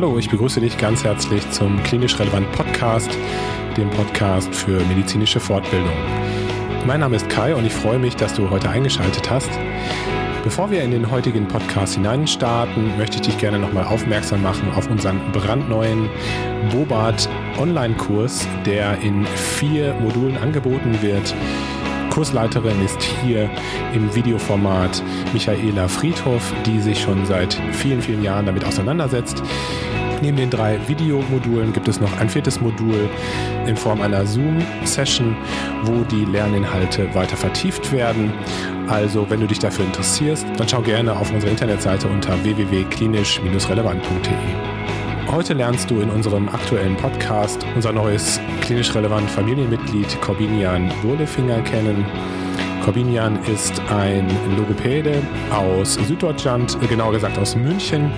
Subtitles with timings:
[0.00, 3.10] Hallo, ich begrüße dich ganz herzlich zum Klinisch Relevant Podcast,
[3.76, 5.92] dem Podcast für medizinische Fortbildung.
[6.86, 9.50] Mein Name ist Kai und ich freue mich, dass du heute eingeschaltet hast.
[10.42, 14.90] Bevor wir in den heutigen Podcast hineinstarten, möchte ich dich gerne nochmal aufmerksam machen auf
[14.90, 16.08] unseren brandneuen
[16.72, 21.34] Bobat Online-Kurs, der in vier Modulen angeboten wird.
[22.08, 23.50] Kursleiterin ist hier
[23.94, 25.02] im Videoformat
[25.34, 29.42] Michaela Friedhoff, die sich schon seit vielen, vielen Jahren damit auseinandersetzt.
[30.22, 33.08] Neben den drei Videomodulen gibt es noch ein viertes Modul
[33.66, 35.34] in Form einer Zoom-Session,
[35.84, 38.30] wo die Lerninhalte weiter vertieft werden.
[38.88, 45.30] Also, wenn du dich dafür interessierst, dann schau gerne auf unsere Internetseite unter www.klinisch-relevant.de.
[45.30, 52.04] Heute lernst du in unserem aktuellen Podcast unser neues klinisch relevant Familienmitglied Corbinian Burlefinger kennen.
[52.84, 54.26] Corbinian ist ein
[54.56, 58.10] Logopäde aus Süddeutschland, genauer gesagt aus München.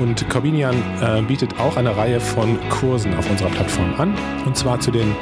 [0.00, 4.14] Und Corbinian äh, bietet auch eine Reihe von Kursen auf unserer Plattform an.
[4.44, 5.14] Und zwar zu den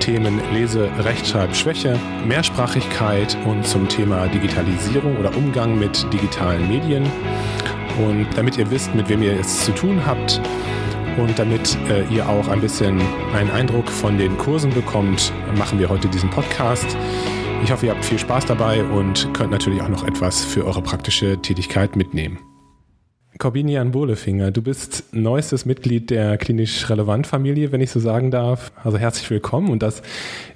[0.00, 7.04] Themen Lese-, Rechtschreibschwäche, Mehrsprachigkeit und zum Thema Digitalisierung oder Umgang mit digitalen Medien.
[7.98, 10.40] Und damit ihr wisst, mit wem ihr es zu tun habt,
[11.18, 13.00] und damit äh, ihr auch ein bisschen
[13.34, 16.96] einen Eindruck von den Kursen bekommt, machen wir heute diesen Podcast.
[17.62, 20.80] Ich hoffe, ihr habt viel Spaß dabei und könnt natürlich auch noch etwas für eure
[20.80, 22.38] praktische Tätigkeit mitnehmen.
[23.38, 28.72] Corbinian Bohlefinger, du bist neuestes Mitglied der klinisch relevant Familie, wenn ich so sagen darf.
[28.82, 30.02] Also herzlich willkommen und das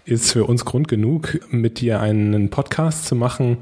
[0.05, 3.59] ist für uns Grund genug, mit dir einen Podcast zu machen,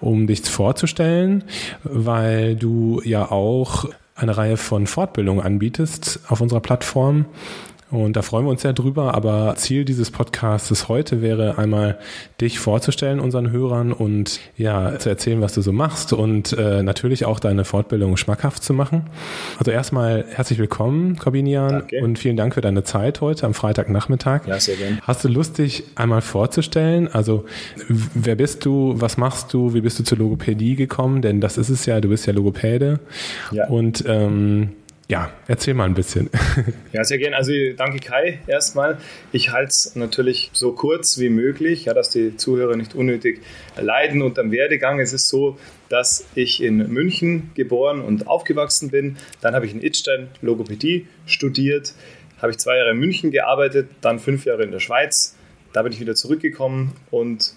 [0.00, 1.44] um dich vorzustellen,
[1.82, 7.26] weil du ja auch eine Reihe von Fortbildungen anbietest auf unserer Plattform.
[7.90, 9.14] Und da freuen wir uns sehr drüber.
[9.14, 11.98] Aber Ziel dieses Podcasts heute wäre einmal,
[12.40, 17.24] dich vorzustellen unseren Hörern und ja, zu erzählen, was du so machst und äh, natürlich
[17.24, 19.04] auch deine Fortbildung schmackhaft zu machen.
[19.58, 22.02] Also erstmal herzlich willkommen, Corbinian, Danke.
[22.02, 24.46] und vielen Dank für deine Zeit heute am Freitagnachmittag.
[24.46, 24.98] Ja, sehr gerne.
[25.02, 27.08] Hast du Lust, dich einmal vorzustellen?
[27.12, 27.44] Also,
[27.88, 28.94] wer bist du?
[28.96, 29.74] Was machst du?
[29.74, 31.22] Wie bist du zur Logopädie gekommen?
[31.22, 33.00] Denn das ist es ja, du bist ja Logopäde.
[33.52, 33.68] Ja.
[33.68, 34.70] Und ähm,
[35.08, 36.30] ja, erzähl mal ein bisschen.
[36.92, 37.36] Ja, sehr gerne.
[37.36, 38.98] Also danke Kai erstmal.
[39.32, 43.42] Ich halte es natürlich so kurz wie möglich, ja, dass die Zuhörer nicht unnötig
[43.76, 44.22] leiden.
[44.22, 49.16] Und am Werdegang ist es so, dass ich in München geboren und aufgewachsen bin.
[49.40, 51.94] Dann habe ich in Idstein Logopädie studiert,
[52.40, 55.36] habe ich zwei Jahre in München gearbeitet, dann fünf Jahre in der Schweiz.
[55.72, 57.54] Da bin ich wieder zurückgekommen und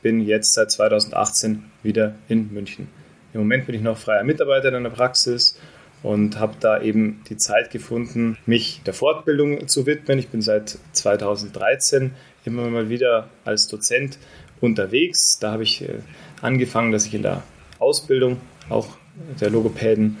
[0.00, 2.88] bin jetzt seit 2018 wieder in München.
[3.34, 5.58] Im Moment bin ich noch freier Mitarbeiter in einer Praxis
[6.02, 10.18] und habe da eben die Zeit gefunden, mich der Fortbildung zu widmen.
[10.18, 12.12] Ich bin seit 2013
[12.44, 14.18] immer mal wieder als Dozent
[14.60, 15.38] unterwegs.
[15.38, 15.98] Da habe ich äh,
[16.40, 17.42] angefangen, dass ich in der
[17.78, 18.88] Ausbildung auch
[19.40, 20.18] der Logopäden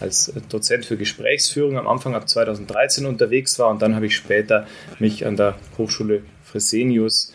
[0.00, 4.66] als Dozent für Gesprächsführung am Anfang ab 2013 unterwegs war und dann habe ich später
[4.98, 7.32] mich an der Hochschule Fresenius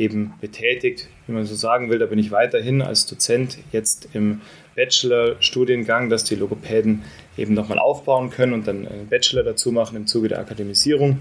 [0.00, 1.98] eben betätigt, wie man so sagen will.
[1.98, 4.40] Da bin ich weiterhin als Dozent jetzt im
[4.74, 7.02] Bachelor-Studiengang, dass die Logopäden
[7.36, 11.20] eben nochmal aufbauen können und dann einen Bachelor dazu machen im Zuge der Akademisierung.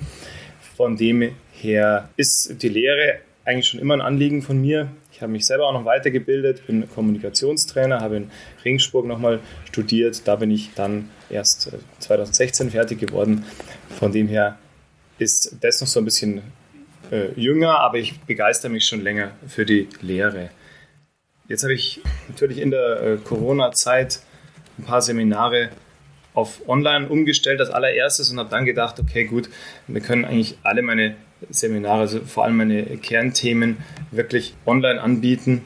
[0.78, 4.90] Von dem her ist die Lehre eigentlich schon immer ein Anliegen von mir.
[5.12, 8.32] Ich habe mich selber auch noch weitergebildet, bin Kommunikationstrainer, habe in
[8.64, 10.26] Ringsburg nochmal studiert.
[10.26, 13.44] Da bin ich dann erst 2016 äh, fertig geworden.
[13.90, 14.58] Von dem her
[15.18, 16.42] ist das noch so ein bisschen
[17.12, 20.50] äh, jünger, aber ich begeister mich schon länger für die Lehre.
[21.48, 24.20] Jetzt habe ich natürlich in der äh, Corona-Zeit
[24.78, 25.70] ein paar Seminare
[26.34, 29.50] auf online umgestellt als allererstes und habe dann gedacht, okay, gut,
[29.88, 31.16] wir können eigentlich alle meine
[31.50, 33.78] Seminare, also vor allem meine Kernthemen,
[34.12, 35.66] wirklich online anbieten.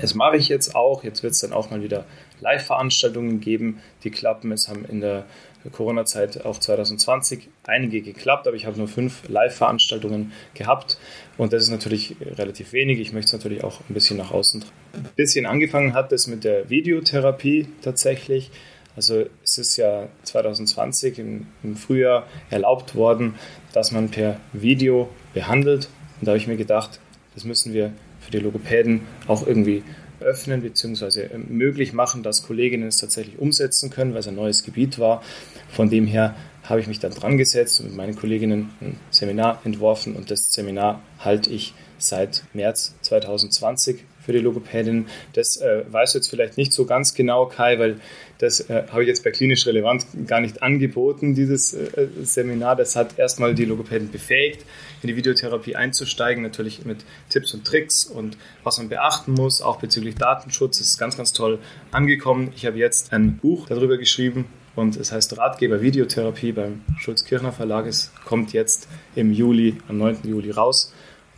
[0.00, 1.02] Das mache ich jetzt auch.
[1.04, 2.04] Jetzt wird es dann auch mal wieder
[2.40, 4.52] Live-Veranstaltungen geben, die klappen.
[4.52, 5.24] Es haben in der
[5.70, 10.98] Corona-Zeit auch 2020 einige geklappt, aber ich habe nur fünf Live-Veranstaltungen gehabt
[11.38, 12.98] und das ist natürlich relativ wenig.
[12.98, 14.64] Ich möchte es natürlich auch ein bisschen nach außen.
[14.94, 18.50] Ein bisschen angefangen hat es mit der Videotherapie tatsächlich.
[18.94, 23.36] Also es ist ja 2020 im, im Frühjahr erlaubt worden,
[23.72, 25.88] dass man per Video behandelt.
[26.20, 27.00] Und da habe ich mir gedacht,
[27.34, 29.82] das müssen wir für die Logopäden auch irgendwie
[30.22, 31.28] öffnen bzw.
[31.48, 35.22] möglich machen, dass Kolleginnen es tatsächlich umsetzen können, weil es ein neues Gebiet war.
[35.68, 36.34] Von dem her
[36.64, 40.52] habe ich mich dann dran gesetzt und mit meinen Kolleginnen ein Seminar entworfen und das
[40.52, 45.06] Seminar halte ich seit März 2020 für die Logopädin.
[45.32, 48.00] Das äh, weißt du jetzt vielleicht nicht so ganz genau, Kai, weil
[48.38, 52.76] das äh, habe ich jetzt bei klinisch relevant gar nicht angeboten, dieses äh, Seminar.
[52.76, 54.64] Das hat erstmal die Logopäden befähigt,
[55.02, 59.78] in die Videotherapie einzusteigen, natürlich mit Tipps und Tricks und was man beachten muss, auch
[59.78, 60.78] bezüglich Datenschutz.
[60.78, 61.58] Das ist ganz, ganz toll
[61.90, 62.52] angekommen.
[62.56, 67.86] Ich habe jetzt ein Buch darüber geschrieben, und es heißt Ratgeber Videotherapie beim Schulz-Kirchner Verlag.
[67.86, 70.20] Es kommt jetzt im Juli, am 9.
[70.24, 70.92] Juli raus.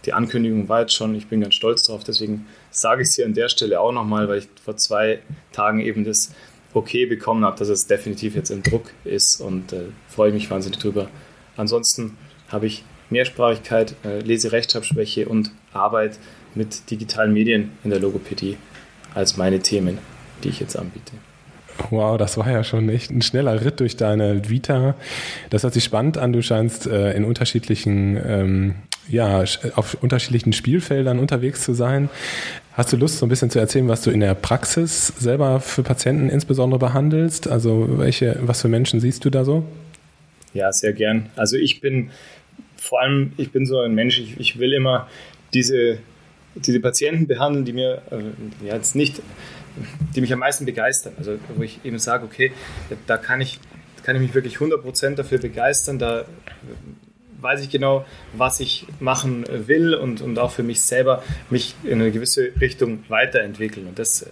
[0.04, 3.26] Die Ankündigung war jetzt schon, ich bin ganz stolz drauf, deswegen sage ich es hier
[3.26, 5.20] an der Stelle auch nochmal, weil ich vor zwei
[5.52, 6.32] Tagen eben das
[6.72, 10.80] Okay bekommen habe, dass es definitiv jetzt im Druck ist und äh, freue mich wahnsinnig
[10.80, 11.08] drüber.
[11.56, 12.16] Ansonsten
[12.48, 16.18] habe ich Mehrsprachigkeit, äh, Lese-Rechtschreibschwäche und Arbeit
[16.54, 18.56] mit digitalen Medien in der Logopädie
[19.14, 19.98] als meine Themen,
[20.42, 21.12] die ich jetzt anbiete.
[21.90, 24.94] Wow, das war ja schon echt ein schneller Ritt durch deine Vita.
[25.50, 26.32] Das hört sich spannend an.
[26.32, 28.74] Du scheinst äh, in unterschiedlichen, ähm,
[29.08, 32.08] ja, auf unterschiedlichen Spielfeldern unterwegs zu sein.
[32.72, 35.82] Hast du Lust, so ein bisschen zu erzählen, was du in der Praxis selber für
[35.82, 37.48] Patienten insbesondere behandelst?
[37.48, 39.64] Also welche, was für Menschen siehst du da so?
[40.52, 41.30] Ja, sehr gern.
[41.36, 42.10] Also ich bin
[42.76, 45.08] vor allem, ich bin so ein Mensch, ich, ich will immer
[45.52, 45.98] diese,
[46.56, 49.20] diese Patienten behandeln, die mir äh, jetzt nicht
[50.14, 51.14] die mich am meisten begeistern.
[51.18, 52.52] Also wo ich eben sage, okay,
[53.06, 53.58] da kann ich,
[54.02, 56.24] kann ich mich wirklich 100% dafür begeistern, da
[57.44, 62.00] weiß ich genau, was ich machen will und, und auch für mich selber mich in
[62.00, 63.86] eine gewisse Richtung weiterentwickeln.
[63.86, 64.26] Und das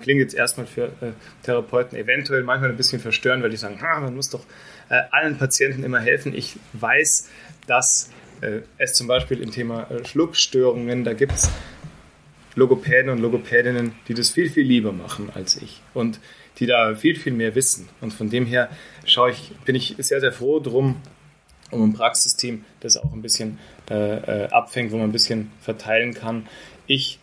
[0.00, 1.12] klingt jetzt erstmal für äh,
[1.42, 4.44] Therapeuten eventuell manchmal ein bisschen verstörend, weil die sagen, ah, man muss doch
[4.90, 6.34] äh, allen Patienten immer helfen.
[6.34, 7.28] Ich weiß,
[7.66, 8.10] dass
[8.42, 11.50] äh, es zum Beispiel im Thema äh, Schluckstörungen, da gibt es
[12.54, 16.20] Logopäden und Logopädinnen, die das viel, viel lieber machen als ich und
[16.58, 17.88] die da viel, viel mehr wissen.
[18.00, 18.68] Und von dem her
[19.04, 21.00] schaue ich, bin ich sehr, sehr froh drum,
[21.70, 23.58] um ein Praxisteam, das auch ein bisschen
[23.90, 26.46] äh, äh, abfängt, wo man ein bisschen verteilen kann.
[26.86, 27.18] Ich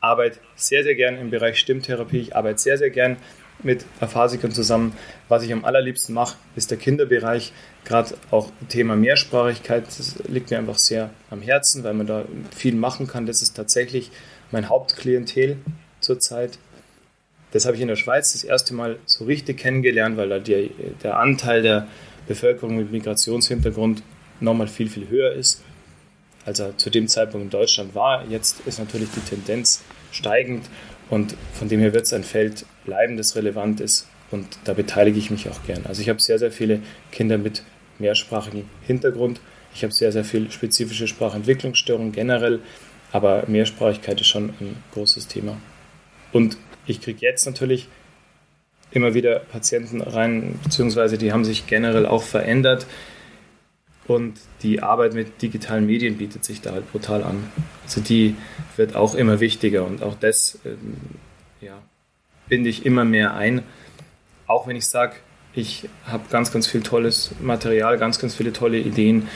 [0.00, 2.18] arbeite sehr, sehr gern im Bereich Stimmtherapie.
[2.18, 3.16] Ich arbeite sehr, sehr gern
[3.62, 4.96] mit Aphasikern zusammen.
[5.28, 7.52] Was ich am allerliebsten mache, ist der Kinderbereich.
[7.84, 12.24] Gerade auch Thema Mehrsprachigkeit, das liegt mir einfach sehr am Herzen, weil man da
[12.54, 13.26] viel machen kann.
[13.26, 14.10] Das ist tatsächlich
[14.50, 15.58] mein Hauptklientel
[16.00, 16.58] zurzeit.
[17.52, 20.70] Das habe ich in der Schweiz das erste Mal so richtig kennengelernt, weil da die,
[21.02, 21.86] der Anteil der
[22.26, 24.02] Bevölkerung mit Migrationshintergrund
[24.40, 25.62] nochmal viel, viel höher ist,
[26.44, 28.26] als er zu dem Zeitpunkt in Deutschland war.
[28.28, 29.82] Jetzt ist natürlich die Tendenz
[30.12, 30.66] steigend
[31.10, 35.18] und von dem her wird es ein Feld bleiben, das relevant ist und da beteilige
[35.18, 35.86] ich mich auch gern.
[35.86, 36.80] Also ich habe sehr, sehr viele
[37.12, 37.62] Kinder mit
[37.98, 39.40] mehrsprachigem Hintergrund.
[39.74, 42.60] Ich habe sehr, sehr viel spezifische Sprachentwicklungsstörungen generell.
[43.12, 45.56] Aber Mehrsprachigkeit ist schon ein großes Thema.
[46.32, 46.56] Und
[46.86, 47.86] ich kriege jetzt natürlich
[48.94, 52.86] immer wieder Patienten rein, beziehungsweise die haben sich generell auch verändert.
[54.06, 57.50] Und die Arbeit mit digitalen Medien bietet sich da halt brutal an.
[57.84, 58.36] Also die
[58.76, 60.96] wird auch immer wichtiger und auch das ähm,
[61.60, 61.78] ja,
[62.48, 63.62] binde ich immer mehr ein.
[64.46, 65.14] Auch wenn ich sage,
[65.54, 69.28] ich habe ganz, ganz viel tolles Material, ganz, ganz viele tolle Ideen,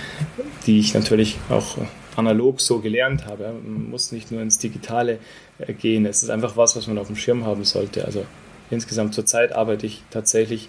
[0.67, 1.79] die ich natürlich auch
[2.17, 3.45] analog so gelernt habe.
[3.45, 5.19] Man muss nicht nur ins Digitale
[5.59, 6.05] äh, gehen.
[6.05, 8.05] Es ist einfach was, was man auf dem Schirm haben sollte.
[8.05, 8.27] Also
[8.71, 10.69] insgesamt zurzeit arbeite ich tatsächlich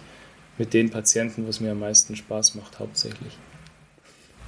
[0.57, 3.37] mit den Patienten, was mir am meisten Spaß macht, hauptsächlich.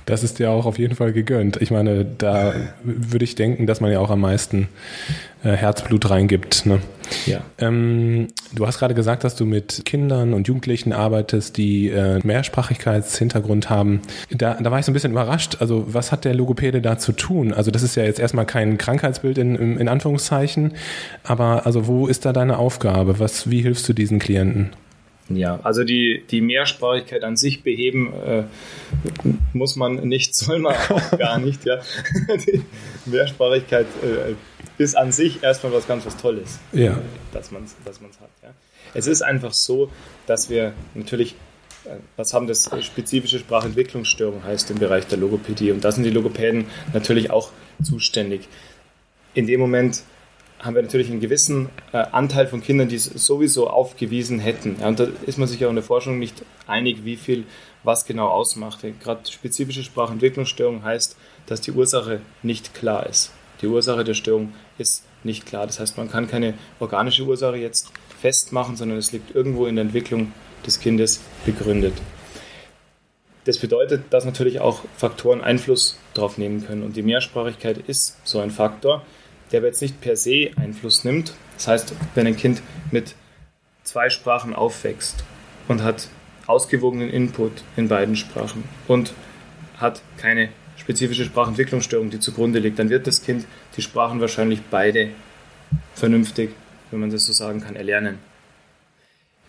[0.06, 1.62] Das ist ja auch auf jeden Fall gegönnt.
[1.62, 2.54] Ich meine, da
[2.84, 4.68] würde ich denken, dass man ja auch am meisten
[5.44, 6.66] äh, Herzblut reingibt.
[6.66, 6.80] Ne?
[7.26, 7.42] Ja.
[7.60, 13.70] Ähm, du hast gerade gesagt, dass du mit Kindern und Jugendlichen arbeitest, die äh, Mehrsprachigkeitshintergrund
[13.70, 14.02] haben.
[14.30, 15.58] Da, da war ich so ein bisschen überrascht.
[15.60, 17.54] Also was hat der Logopäde da zu tun?
[17.54, 20.74] Also das ist ja jetzt erstmal kein Krankheitsbild in, in Anführungszeichen,
[21.24, 23.20] aber also wo ist da deine Aufgabe?
[23.20, 24.72] Was, wie hilfst du diesen Klienten?
[25.36, 28.44] Ja, also die, die Mehrsprachigkeit an sich beheben äh,
[29.54, 31.66] muss man nicht, soll man auch gar nicht.
[31.66, 31.80] Ja.
[32.46, 32.62] Die
[33.06, 34.36] Mehrsprachigkeit äh,
[34.82, 37.00] ist an sich erstmal was ganz was Tolles, ja.
[37.34, 38.30] dass man es dass hat.
[38.44, 38.50] Ja.
[38.94, 39.90] Es ist einfach so,
[40.26, 41.36] dass wir natürlich,
[41.86, 46.10] äh, was haben das spezifische Sprachentwicklungsstörung heißt im Bereich der Logopädie und da sind die
[46.12, 47.52] Logopäden natürlich auch
[47.84, 48.48] zuständig.
[49.34, 50.04] In dem Moment
[50.62, 54.78] haben wir natürlich einen gewissen äh, Anteil von Kindern, die es sowieso aufgewiesen hätten.
[54.80, 57.46] Ja, und da ist man sich auch in der Forschung nicht einig, wie viel
[57.84, 58.80] was genau ausmacht.
[59.02, 63.32] Gerade spezifische Sprachentwicklungsstörung heißt, dass die Ursache nicht klar ist.
[63.62, 65.66] Die Ursache der Störung ist nicht klar.
[65.66, 69.86] Das heißt, man kann keine organische Ursache jetzt festmachen, sondern es liegt irgendwo in der
[69.86, 70.32] Entwicklung
[70.66, 71.94] des Kindes begründet.
[73.46, 76.84] Das bedeutet, dass natürlich auch Faktoren Einfluss darauf nehmen können.
[76.84, 79.04] Und die Mehrsprachigkeit ist so ein Faktor
[79.52, 81.34] der aber jetzt nicht per se Einfluss nimmt.
[81.56, 83.16] Das heißt, wenn ein Kind mit
[83.84, 85.24] zwei Sprachen aufwächst
[85.68, 86.08] und hat
[86.48, 89.14] ausgewogenen Input in beiden Sprachen und
[89.78, 93.46] hat keine spezifische Sprachentwicklungsstörung, die zugrunde liegt, dann wird das Kind
[93.78, 95.10] die Sprachen wahrscheinlich beide
[95.94, 96.52] vernünftig,
[96.90, 98.18] wenn man das so sagen kann, erlernen.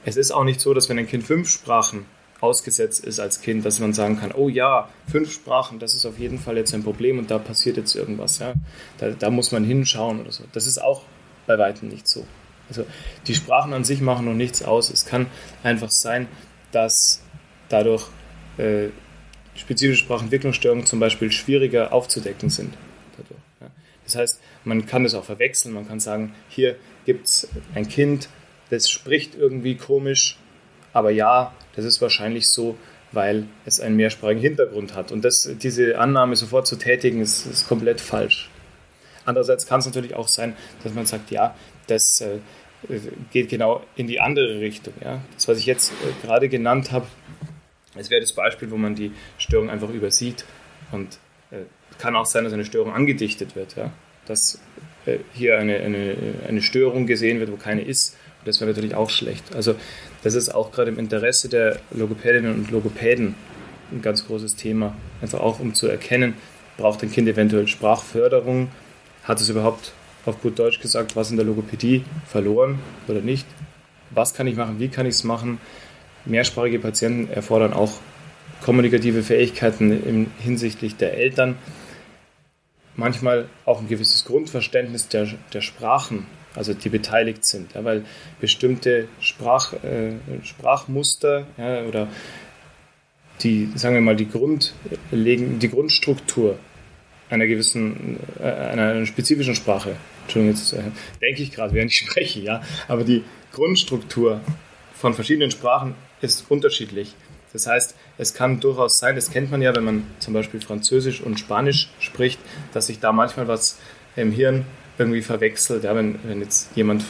[0.04, 2.06] Es ist auch nicht so, dass wenn ein Kind fünf Sprachen
[2.42, 6.18] ausgesetzt ist als Kind, dass man sagen kann, oh ja, fünf Sprachen, das ist auf
[6.18, 8.40] jeden Fall jetzt ein Problem und da passiert jetzt irgendwas.
[8.40, 8.54] Ja?
[8.98, 10.44] Da, da muss man hinschauen oder so.
[10.52, 11.02] Das ist auch
[11.46, 12.26] bei weitem nicht so.
[12.68, 12.84] Also
[13.26, 14.90] die Sprachen an sich machen noch nichts aus.
[14.90, 15.26] Es kann
[15.62, 16.26] einfach sein,
[16.72, 17.22] dass
[17.68, 18.08] dadurch
[18.58, 18.88] äh,
[19.54, 22.74] spezifische Sprachentwicklungsstörungen zum Beispiel schwieriger aufzudecken sind.
[23.16, 23.68] Dadurch, ja.
[24.04, 25.74] Das heißt, man kann das auch verwechseln.
[25.74, 28.28] Man kann sagen, hier gibt es ein Kind,
[28.70, 30.38] das spricht irgendwie komisch,
[30.92, 32.76] aber ja, das ist wahrscheinlich so,
[33.12, 35.12] weil es einen mehrsprachigen Hintergrund hat.
[35.12, 38.50] Und das, diese Annahme sofort zu tätigen, ist, ist komplett falsch.
[39.24, 41.54] Andererseits kann es natürlich auch sein, dass man sagt, ja,
[41.86, 42.38] das äh,
[43.30, 44.94] geht genau in die andere Richtung.
[45.02, 45.20] Ja?
[45.34, 47.06] Das, was ich jetzt äh, gerade genannt habe,
[47.94, 50.44] es wäre das Beispiel, wo man die Störung einfach übersieht.
[50.90, 51.18] Und
[51.50, 51.58] äh,
[51.98, 53.76] kann auch sein, dass eine Störung angedichtet wird.
[53.76, 53.92] Ja?
[54.26, 54.60] Dass
[55.06, 56.16] äh, hier eine, eine,
[56.48, 58.16] eine Störung gesehen wird, wo keine ist.
[58.40, 59.54] Und das wäre natürlich auch schlecht.
[59.54, 59.76] Also
[60.22, 63.34] das ist auch gerade im Interesse der Logopädinnen und Logopäden
[63.90, 64.94] ein ganz großes Thema.
[65.20, 66.34] Einfach auch um zu erkennen,
[66.76, 68.68] braucht ein Kind eventuell Sprachförderung?
[69.24, 69.92] Hat es überhaupt
[70.24, 73.46] auf gut Deutsch gesagt, was in der Logopädie verloren oder nicht?
[74.10, 74.78] Was kann ich machen?
[74.78, 75.58] Wie kann ich es machen?
[76.24, 77.92] Mehrsprachige Patienten erfordern auch
[78.62, 81.56] kommunikative Fähigkeiten hinsichtlich der Eltern.
[82.94, 88.04] Manchmal auch ein gewisses Grundverständnis der, der Sprachen, also die beteiligt sind, ja, weil
[88.40, 90.12] bestimmte Sprach, äh,
[90.44, 92.08] Sprachmuster ja, oder
[93.40, 94.74] die, sagen wir mal, die, Grund,
[95.10, 96.58] die Grundstruktur
[97.30, 100.82] einer gewissen, äh, einer spezifischen Sprache, Entschuldigung, jetzt äh,
[101.20, 104.40] denke ich gerade, während ich spreche, ja, aber die Grundstruktur
[104.94, 107.14] von verschiedenen Sprachen ist unterschiedlich.
[107.52, 111.20] Das heißt, es kann durchaus sein, das kennt man ja, wenn man zum Beispiel Französisch
[111.20, 112.40] und Spanisch spricht,
[112.72, 113.78] dass sich da manchmal was
[114.16, 114.64] im Hirn
[114.98, 115.84] irgendwie verwechselt.
[115.84, 117.04] Ja, wenn, wenn jetzt jemand,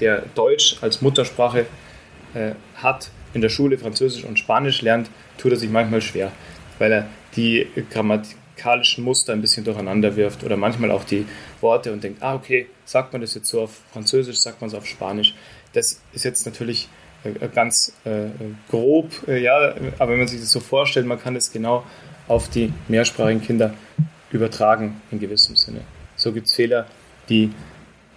[0.00, 1.66] der Deutsch als Muttersprache
[2.34, 6.32] äh, hat, in der Schule Französisch und Spanisch lernt, tut er sich manchmal schwer,
[6.78, 11.26] weil er die grammatikalischen Muster ein bisschen durcheinander wirft oder manchmal auch die
[11.60, 14.74] Worte und denkt, ah, okay, sagt man das jetzt so auf Französisch, sagt man es
[14.74, 15.34] auf Spanisch.
[15.72, 16.88] Das ist jetzt natürlich
[17.24, 18.26] äh, ganz äh,
[18.68, 21.84] grob, äh, ja, aber wenn man sich das so vorstellt, man kann es genau
[22.28, 23.74] auf die mehrsprachigen Kinder
[24.30, 25.80] übertragen in gewissem Sinne.
[26.16, 26.86] So gibt es Fehler,
[27.32, 27.50] die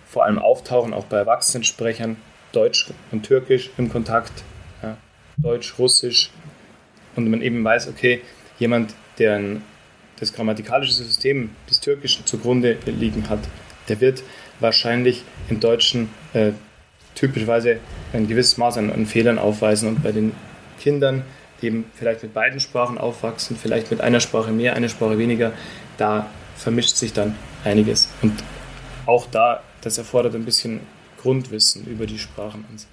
[0.06, 2.18] vor allem auftauchen, auch bei Erwachsenensprechern,
[2.52, 4.44] Deutsch und Türkisch im Kontakt,
[4.84, 4.98] ja,
[5.38, 6.30] Deutsch, Russisch,
[7.16, 8.22] und man eben weiß, okay,
[8.60, 9.42] jemand, der
[10.20, 13.40] das grammatikalische System des Türkischen zugrunde liegen hat,
[13.88, 14.24] der wird
[14.60, 16.52] wahrscheinlich im Deutschen äh,
[17.16, 17.80] typischerweise
[18.12, 20.34] ein gewisses Maß an, an Fehlern aufweisen und bei den
[20.82, 21.24] Kindern,
[21.62, 25.54] die eben vielleicht mit beiden Sprachen aufwachsen, vielleicht mit einer Sprache mehr, einer Sprache weniger,
[25.98, 28.10] da vermischt sich dann einiges.
[28.22, 28.34] Und
[29.06, 30.82] auch da, das erfordert ein bisschen
[31.22, 32.88] Grundwissen über die Sprachen an sich.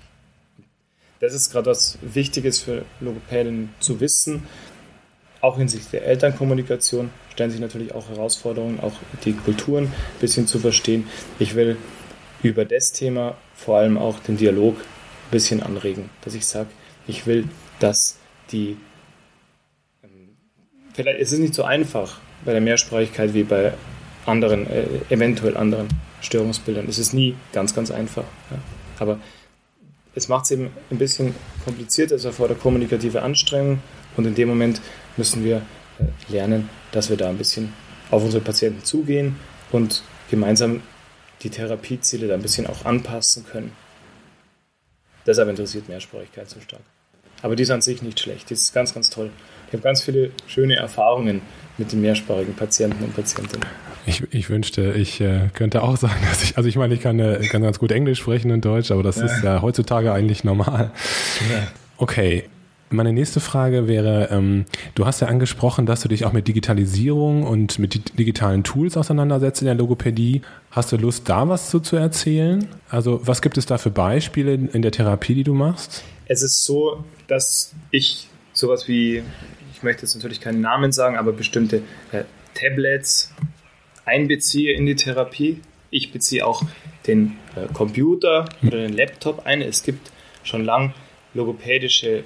[1.21, 4.43] Das ist gerade was Wichtiges für Logopäden zu wissen.
[5.41, 10.59] Auch hinsichtlich der Elternkommunikation stellen sich natürlich auch Herausforderungen, auch die Kulturen ein bisschen zu
[10.59, 11.07] verstehen.
[11.39, 11.77] Ich will
[12.43, 16.69] über das Thema vor allem auch den Dialog ein bisschen anregen, dass ich sage,
[17.07, 18.19] ich will, dass
[18.51, 18.77] die,
[20.03, 20.37] ähm,
[20.95, 23.75] vielleicht ist es nicht so einfach bei der Mehrsprachigkeit wie bei
[24.27, 25.89] anderen, äh, eventuell anderen
[26.21, 26.89] Störungsbildern.
[26.89, 28.25] Es ist nie ganz, ganz einfach.
[28.51, 28.59] Ja.
[28.99, 29.19] Aber
[30.15, 33.81] es macht es eben ein bisschen komplizierter, es erfordert kommunikative Anstrengung
[34.17, 34.81] und in dem Moment
[35.17, 35.63] müssen wir
[35.99, 37.73] äh, lernen, dass wir da ein bisschen
[38.11, 39.37] auf unsere Patienten zugehen
[39.71, 40.83] und gemeinsam
[41.43, 43.73] die Therapieziele da ein bisschen auch anpassen können.
[45.27, 46.83] Deshalb interessiert Mehrsprachigkeit so stark.
[47.43, 49.31] Aber die ist an sich nicht schlecht, die ist ganz, ganz toll.
[49.67, 51.41] Ich habe ganz viele schöne Erfahrungen
[51.79, 53.67] mit den mehrsprachigen Patienten und Patientinnen.
[54.07, 57.19] Ich, ich wünschte, ich äh, könnte auch sagen, dass ich, also ich meine, ich kann,
[57.19, 59.27] äh, kann ganz gut Englisch sprechen und Deutsch, aber das ja.
[59.27, 60.91] ist ja heutzutage eigentlich normal.
[61.51, 61.67] Ja.
[61.99, 62.45] Okay,
[62.93, 67.45] meine nächste Frage wäre, ähm, du hast ja angesprochen, dass du dich auch mit Digitalisierung
[67.45, 70.43] und mit digitalen Tools auseinandersetzt in der Logopädie.
[70.71, 72.69] Hast du Lust, da was zu, zu erzählen?
[72.89, 76.03] Also was gibt es da für Beispiele in der Therapie, die du machst?
[76.27, 79.23] Es ist so, dass ich sowas wie,
[79.73, 81.83] ich möchte jetzt natürlich keinen Namen sagen, aber bestimmte
[82.13, 83.33] äh, Tablets
[84.05, 85.61] einbeziehe in die Therapie.
[85.91, 86.63] Ich beziehe auch
[87.07, 89.63] den äh, Computer oder den Laptop ein.
[89.63, 90.11] Es gibt
[90.43, 90.95] schon lang
[91.35, 92.25] logopädische äh,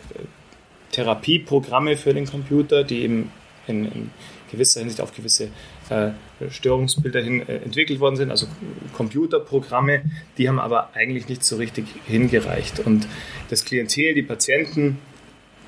[0.92, 3.30] Therapieprogramme für den Computer, die eben
[3.66, 4.10] in, in
[4.50, 5.48] gewisser Hinsicht auf gewisse
[5.90, 6.10] äh,
[6.50, 8.46] Störungsbilder hin äh, entwickelt worden sind, also
[8.92, 10.02] Computerprogramme,
[10.38, 12.80] die haben aber eigentlich nicht so richtig hingereicht.
[12.80, 13.06] Und
[13.50, 14.98] das Klientel, die Patienten,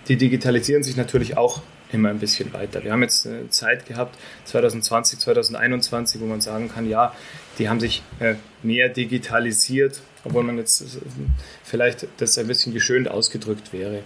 [0.09, 1.63] die digitalisieren sich natürlich auch
[1.93, 2.85] immer ein bisschen weiter.
[2.85, 7.15] Wir haben jetzt eine Zeit gehabt, 2020, 2021, wo man sagen kann, ja,
[7.59, 10.87] die haben sich äh, mehr digitalisiert, obwohl man jetzt äh,
[11.65, 14.03] vielleicht das ein bisschen geschönt ausgedrückt wäre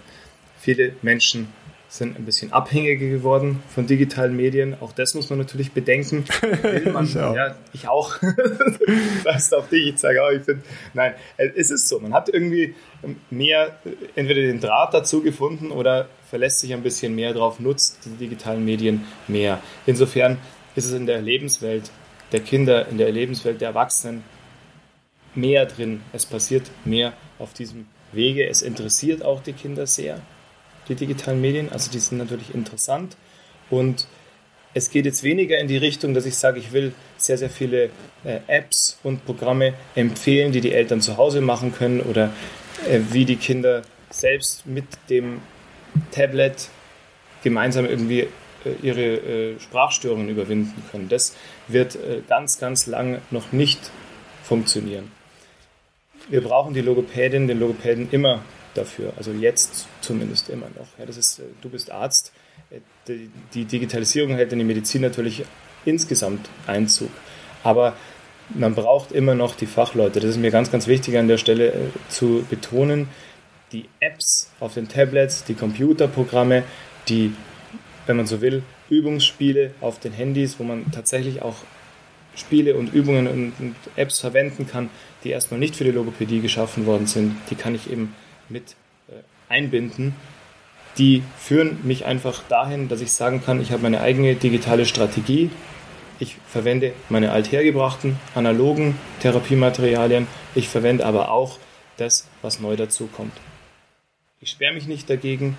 [0.63, 1.49] viele Menschen
[1.93, 4.75] sind ein bisschen abhängiger geworden von digitalen Medien.
[4.81, 6.25] Auch das muss man natürlich bedenken.
[6.91, 7.35] Man, ich auch.
[7.35, 8.19] Ja, ich auch.
[9.23, 10.63] weißt auf dich, ich sage auch, ich finde,
[10.95, 11.99] nein, es ist so.
[11.99, 12.73] Man hat irgendwie
[13.29, 13.77] mehr,
[14.15, 18.65] entweder den Draht dazu gefunden oder verlässt sich ein bisschen mehr drauf, nutzt die digitalen
[18.65, 19.61] Medien mehr.
[19.85, 20.39] Insofern
[20.75, 21.91] ist es in der Lebenswelt
[22.31, 24.23] der Kinder, in der Lebenswelt der Erwachsenen
[25.35, 26.01] mehr drin.
[26.11, 28.47] Es passiert mehr auf diesem Wege.
[28.49, 30.21] Es interessiert auch die Kinder sehr
[30.87, 31.71] die digitalen Medien.
[31.71, 33.15] Also die sind natürlich interessant.
[33.69, 34.07] Und
[34.73, 37.89] es geht jetzt weniger in die Richtung, dass ich sage, ich will sehr, sehr viele
[38.23, 42.31] äh, Apps und Programme empfehlen, die die Eltern zu Hause machen können oder
[42.89, 45.41] äh, wie die Kinder selbst mit dem
[46.11, 46.69] Tablet
[47.43, 48.27] gemeinsam irgendwie äh,
[48.81, 51.09] ihre Sprachstörungen überwinden können.
[51.09, 51.35] Das
[51.67, 51.97] wird
[52.27, 53.91] ganz, ganz lang noch nicht
[54.43, 55.11] funktionieren.
[56.29, 58.41] Wir brauchen die Logopädin, den Logopäden immer
[58.73, 59.13] dafür.
[59.17, 60.87] Also jetzt zumindest immer noch.
[60.97, 62.33] Ja, das ist, äh, du bist Arzt.
[62.69, 65.43] Äh, die, die Digitalisierung hält in die Medizin natürlich
[65.85, 67.09] insgesamt Einzug.
[67.63, 67.95] Aber
[68.49, 70.19] man braucht immer noch die Fachleute.
[70.19, 71.77] Das ist mir ganz, ganz wichtig an der Stelle äh,
[72.09, 73.07] zu betonen.
[73.71, 76.63] Die Apps auf den Tablets, die Computerprogramme,
[77.09, 77.33] die,
[78.05, 81.55] wenn man so will, Übungsspiele auf den Handys, wo man tatsächlich auch
[82.35, 84.89] Spiele und Übungen und, und Apps verwenden kann,
[85.23, 88.15] die erstmal nicht für die Logopädie geschaffen worden sind, die kann ich eben
[88.49, 88.75] mit
[89.07, 89.13] äh,
[89.49, 90.15] einbinden,
[90.97, 95.49] die führen mich einfach dahin, dass ich sagen kann, ich habe meine eigene digitale Strategie.
[96.19, 100.27] Ich verwende meine althergebrachten analogen Therapiematerialien.
[100.53, 101.57] Ich verwende aber auch
[101.97, 103.33] das, was neu dazu kommt.
[104.39, 105.57] Ich sperre mich nicht dagegen.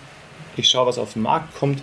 [0.56, 1.82] Ich schaue, was auf den Markt kommt.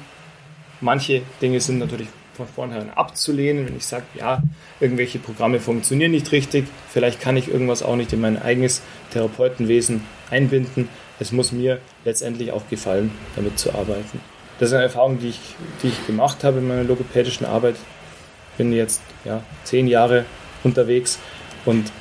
[0.80, 2.08] Manche Dinge sind natürlich
[2.46, 4.42] von vornherein abzulehnen, wenn ich sage, ja,
[4.80, 8.82] irgendwelche Programme funktionieren nicht richtig, vielleicht kann ich irgendwas auch nicht in mein eigenes
[9.12, 10.90] Therapeutenwesen einbinden.
[11.20, 14.20] Es muss mir letztendlich auch gefallen, damit zu arbeiten.
[14.60, 15.40] Das ist eine Erfahrung, die ich,
[15.82, 17.76] die ich gemacht habe in meiner logopädischen Arbeit.
[18.58, 20.26] Bin jetzt ja, zehn Jahre
[20.64, 21.20] unterwegs
[21.66, 21.92] und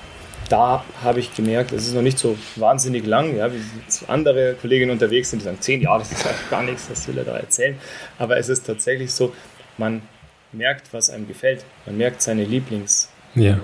[0.51, 3.61] da habe ich gemerkt, es ist noch nicht so wahnsinnig lang, ja, wie
[4.09, 7.25] andere Kolleginnen unterwegs sind, die sagen, zehn Jahre, das ist gar nichts, was will er
[7.25, 7.79] da erzählen.
[8.19, 9.33] Aber es ist tatsächlich so,
[9.79, 10.03] man
[10.52, 11.65] merkt, was einem gefällt.
[11.86, 13.60] Man merkt seine Lieblings ja.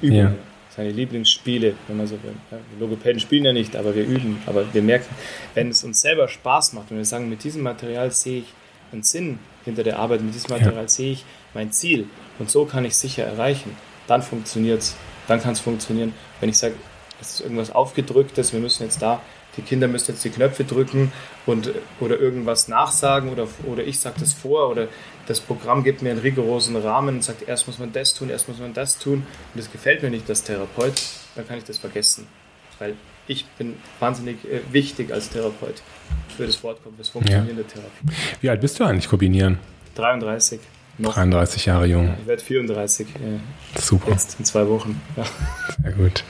[0.00, 0.32] ja.
[0.74, 2.34] seine Lieblingsspiele, wenn man so will.
[2.50, 4.42] Ja, Logopäden spielen ja nicht, aber wir üben.
[4.46, 5.14] Aber wir merken,
[5.54, 8.52] wenn es uns selber Spaß macht und wir sagen, mit diesem Material sehe ich
[8.92, 10.88] einen Sinn hinter der Arbeit, mit diesem Material ja.
[10.88, 11.24] sehe ich
[11.54, 12.06] mein Ziel
[12.38, 13.76] und so kann ich sicher erreichen,
[14.06, 14.96] dann funktioniert es.
[15.28, 16.12] Dann kann es funktionieren.
[16.40, 16.74] Wenn ich sage,
[17.20, 19.20] es ist irgendwas aufgedrücktes, wir müssen jetzt da
[19.60, 21.12] die Kinder müssen jetzt die Knöpfe drücken
[21.46, 21.70] und,
[22.00, 24.88] oder irgendwas nachsagen oder, oder ich sage das vor oder
[25.26, 28.48] das Programm gibt mir einen rigorosen Rahmen und sagt, erst muss man das tun, erst
[28.48, 31.02] muss man das tun und das gefällt mir nicht, das Therapeut,
[31.36, 32.26] dann kann ich das vergessen.
[32.78, 32.94] Weil
[33.26, 35.82] ich bin wahnsinnig äh, wichtig als Therapeut
[36.36, 37.62] für das Fortkommen, das Funktionieren ja.
[37.62, 38.16] der Therapie.
[38.40, 39.58] Wie alt bist du eigentlich, Kombinieren?
[39.94, 40.58] 33.
[41.00, 41.14] Noch.
[41.14, 42.08] 33 Jahre jung.
[42.08, 43.06] Ja, ich werde 34.
[43.08, 44.10] Äh, Super.
[44.10, 45.00] Jetzt in zwei Wochen.
[45.16, 45.24] Ja.
[45.82, 46.24] Sehr gut.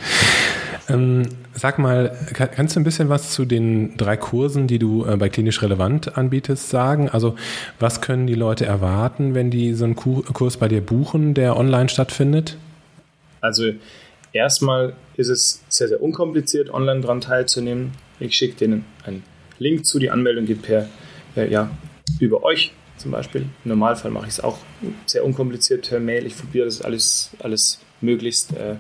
[0.89, 1.23] Ähm,
[1.55, 5.29] sag mal, kannst du ein bisschen was zu den drei Kursen, die du äh, bei
[5.29, 7.09] Klinisch Relevant anbietest, sagen?
[7.09, 7.37] Also,
[7.79, 11.89] was können die Leute erwarten, wenn die so einen Kurs bei dir buchen, der online
[11.89, 12.57] stattfindet?
[13.41, 13.71] Also,
[14.33, 17.93] erstmal ist es sehr, sehr unkompliziert, online daran teilzunehmen.
[18.21, 19.25] Ich schicke denen einen
[19.59, 19.99] Link zu.
[19.99, 20.89] Die Anmeldung geht per,
[21.37, 21.71] äh, ja,
[22.21, 23.43] über euch zum Beispiel.
[23.65, 24.59] Im Normalfall mache ich es auch
[25.07, 26.27] sehr unkompliziert per Mail.
[26.27, 28.73] Ich probiere das alles, alles möglichst äh,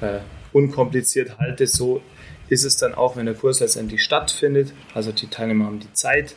[0.00, 0.20] äh,
[0.52, 1.66] unkompliziert halte.
[1.66, 2.02] So
[2.48, 4.72] ist es dann auch, wenn der Kurs letztendlich stattfindet.
[4.94, 6.34] Also die Teilnehmer haben die Zeit,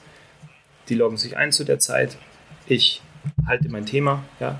[0.90, 2.18] die loggen sich ein zu der Zeit.
[2.68, 3.02] Ich
[3.46, 4.60] halte mein Thema, ja,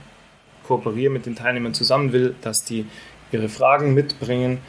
[0.66, 2.86] kooperiere mit den Teilnehmern zusammen, will, dass die
[3.32, 4.60] ihre Fragen mitbringen.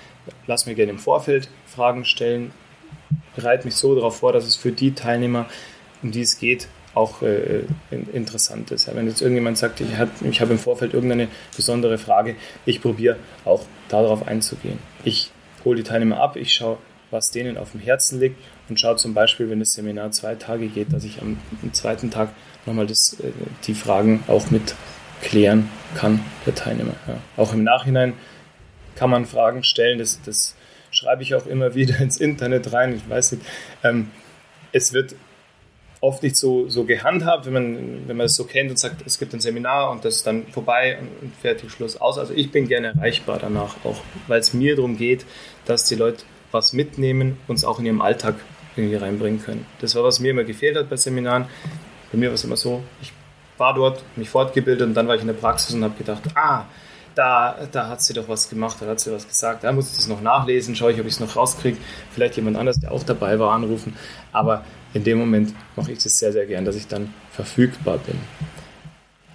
[0.46, 2.52] Lass mir gerne im Vorfeld Fragen stellen.
[3.34, 5.46] Bereite mich so darauf vor, dass es für die Teilnehmer,
[6.02, 7.62] um die es geht, auch äh,
[8.12, 8.86] interessant ist.
[8.86, 12.34] Ja, wenn jetzt irgendjemand sagt, ich habe hab im Vorfeld irgendeine besondere Frage,
[12.66, 14.78] ich probiere auch darauf einzugehen.
[15.04, 15.30] Ich
[15.64, 16.78] hole die Teilnehmer ab, ich schaue,
[17.10, 18.36] was denen auf dem Herzen liegt
[18.68, 22.10] und schaue zum Beispiel, wenn das Seminar zwei Tage geht, dass ich am, am zweiten
[22.10, 22.30] Tag
[22.66, 23.30] nochmal das, äh,
[23.66, 24.74] die Fragen auch mit
[25.22, 26.94] klären kann, der Teilnehmer.
[27.06, 27.18] Ja.
[27.36, 28.14] Auch im Nachhinein
[28.96, 30.56] kann man Fragen stellen, das, das
[30.90, 33.44] schreibe ich auch immer wieder ins Internet rein, ich weiß nicht.
[33.84, 34.10] Ähm,
[34.72, 35.14] es wird
[36.00, 39.18] oft nicht so, so gehandhabt, wenn man, wenn man es so kennt und sagt, es
[39.18, 42.18] gibt ein Seminar und das ist dann vorbei und fertig, Schluss aus.
[42.18, 45.26] Also ich bin gerne erreichbar danach auch, weil es mir darum geht,
[45.64, 48.36] dass die Leute was mitnehmen und es auch in ihrem Alltag
[48.76, 49.66] irgendwie reinbringen können.
[49.80, 51.46] Das war, was mir immer gefehlt hat bei Seminaren.
[52.12, 53.12] Bei mir war es immer so, ich
[53.58, 56.64] war dort, mich fortgebildet und dann war ich in der Praxis und habe gedacht, ah,
[57.14, 59.96] da, da hat sie doch was gemacht, da hat sie was gesagt, da muss ich
[59.96, 61.76] das noch nachlesen, schaue ich, ob ich es noch rauskriege,
[62.12, 63.96] vielleicht jemand anders, der auch dabei war, anrufen.
[64.30, 68.16] Aber in dem Moment mache ich das sehr, sehr gern, dass ich dann verfügbar bin.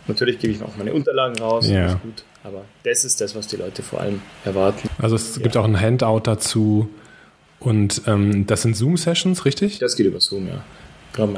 [0.08, 1.88] Natürlich gebe ich noch meine Unterlagen raus, ja.
[1.88, 4.90] ist gut, aber das ist das, was die Leute vor allem erwarten.
[5.02, 5.44] Also es ja.
[5.44, 6.90] gibt auch ein Handout dazu
[7.60, 9.80] und ähm, das sind Zoom-Sessions, richtig?
[9.80, 10.64] Das geht über Zoom, ja.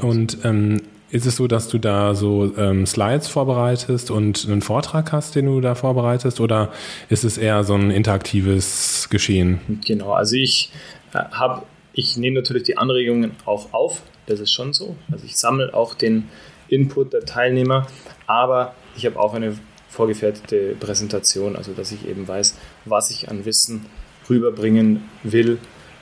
[0.02, 5.12] Und ähm, ist es so, dass du da so ähm, Slides vorbereitest und einen Vortrag
[5.12, 6.72] hast, den du da vorbereitest, oder
[7.10, 9.60] ist es eher so ein interaktives Geschehen?
[9.86, 10.72] Genau, also ich
[11.14, 11.64] äh, habe,
[11.96, 14.96] ich nehme natürlich die Anregungen auch auf, das ist schon so.
[15.12, 16.30] Also ich sammle auch den
[16.68, 17.88] Input der Teilnehmer,
[18.28, 23.46] aber ich habe auch eine vorgefertigte Präsentation, also dass ich eben weiß, was ich an
[23.46, 23.86] Wissen
[24.30, 25.58] rüberbringen will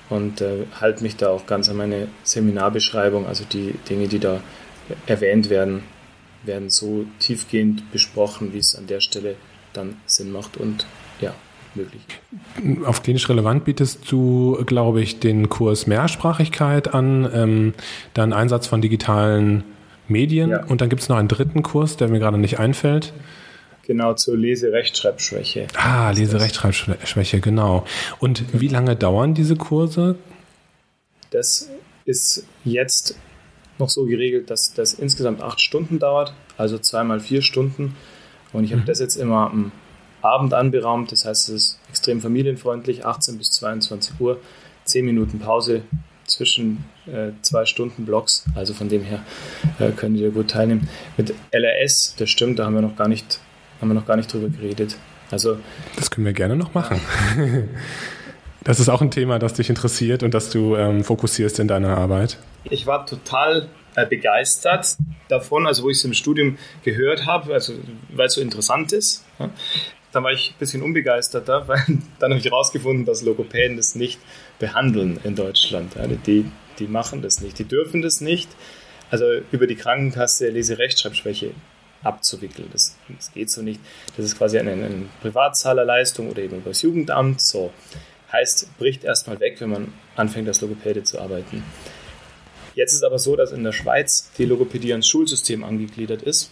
[0.09, 4.41] und äh, halte mich da auch ganz an meine Seminarbeschreibung, also die Dinge, die da
[5.05, 5.83] erwähnt werden,
[6.43, 9.35] werden so tiefgehend besprochen, wie es an der Stelle
[9.73, 10.57] dann Sinn macht.
[10.57, 10.87] Und
[11.21, 11.33] ja,
[11.75, 12.01] möglich.
[12.85, 17.73] Auf klinisch relevant bietest du, glaube ich, den Kurs Mehrsprachigkeit an, ähm,
[18.13, 19.63] dann Einsatz von digitalen
[20.07, 20.65] Medien ja.
[20.65, 23.13] und dann gibt es noch einen dritten Kurs, der mir gerade nicht einfällt.
[23.85, 25.67] Genau, zur Lese-Rechtschreibschwäche.
[25.75, 27.85] Ah, Lese-Rechtschreibschwäche, genau.
[28.19, 30.15] Und wie lange dauern diese Kurse?
[31.31, 31.69] Das
[32.05, 33.17] ist jetzt
[33.79, 37.95] noch so geregelt, dass das insgesamt acht Stunden dauert, also zweimal vier Stunden.
[38.53, 38.85] Und ich habe mhm.
[38.85, 39.71] das jetzt immer am
[40.23, 44.39] Abend anberaumt, das heißt, es ist extrem familienfreundlich, 18 bis 22 Uhr,
[44.85, 45.83] 10 Minuten Pause
[46.25, 49.21] zwischen äh, zwei Stunden Blocks, also von dem her
[49.79, 50.89] äh, können die da gut teilnehmen.
[51.17, 53.39] Mit LRS, das stimmt, da haben wir noch gar nicht,
[53.81, 54.95] haben wir noch gar nicht drüber geredet.
[55.29, 55.57] Also,
[55.95, 57.01] das können wir gerne noch machen.
[58.63, 61.97] Das ist auch ein Thema, das dich interessiert und das du ähm, fokussierst in deiner
[61.97, 62.37] Arbeit.
[62.63, 64.95] Ich war total äh, begeistert
[65.27, 67.73] davon, also wo ich es im Studium gehört habe, also
[68.09, 69.25] weil es so interessant ist.
[69.37, 69.49] Ja.
[70.13, 71.83] Dann war ich ein bisschen unbegeisterter, weil
[72.19, 74.19] dann habe ich herausgefunden, dass Logopäden das nicht
[74.59, 75.95] behandeln in Deutschland.
[75.95, 76.07] Ja.
[76.07, 76.49] Die,
[76.79, 78.49] die machen das nicht, die dürfen das nicht.
[79.11, 81.51] Also über die Krankenkasse Leserechtschreibschwäche
[82.03, 82.69] abzuwickeln.
[82.71, 83.79] Das, das geht so nicht.
[84.17, 87.41] Das ist quasi eine, eine Privatzahlerleistung oder eben über das Jugendamt.
[87.41, 87.71] So.
[88.31, 91.63] Heißt, bricht erstmal weg, wenn man anfängt, als Logopäde zu arbeiten.
[92.75, 96.51] Jetzt ist aber so, dass in der Schweiz die Logopädie ans Schulsystem angegliedert ist.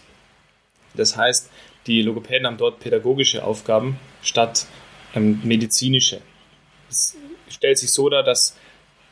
[0.94, 1.50] Das heißt,
[1.86, 4.66] die Logopäden haben dort pädagogische Aufgaben statt
[5.14, 6.20] ähm, medizinische.
[6.88, 7.16] Es
[7.48, 8.56] stellt sich so dar, dass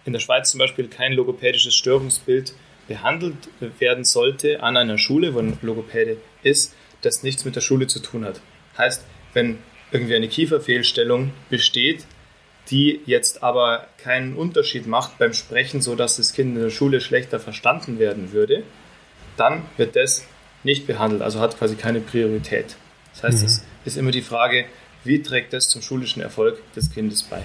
[0.05, 2.55] in der Schweiz zum Beispiel kein logopädisches Störungsbild
[2.89, 3.37] behandelt
[3.79, 8.01] werden sollte an einer Schule, wo ein Logopäde ist, das nichts mit der Schule zu
[8.01, 8.41] tun hat.
[8.77, 9.59] Heißt, wenn
[9.93, 12.05] irgendwie eine Kieferfehlstellung besteht,
[12.71, 17.41] die jetzt aber keinen Unterschied macht beim Sprechen, sodass das Kind in der Schule schlechter
[17.41, 18.63] verstanden werden würde,
[19.37, 20.27] dann wird das
[20.62, 22.77] nicht behandelt, also hat quasi keine Priorität.
[23.14, 23.46] Das heißt, mhm.
[23.46, 24.66] es ist immer die Frage,
[25.05, 27.42] wie trägt das zum schulischen Erfolg des Kindes bei?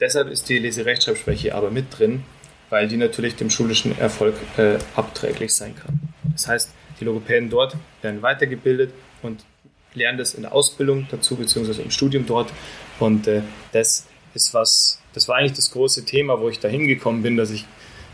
[0.00, 2.24] Deshalb ist die Leserechtschreibschwäche aber mit drin,
[2.70, 6.00] weil die natürlich dem schulischen Erfolg äh, abträglich sein kann.
[6.32, 9.44] Das heißt, die Logopäden dort werden weitergebildet und
[9.92, 12.50] lernen das in der Ausbildung dazu, beziehungsweise im Studium dort
[12.98, 17.22] und äh, das ist was, das war eigentlich das große Thema, wo ich da hingekommen
[17.22, 17.66] bin, dass ich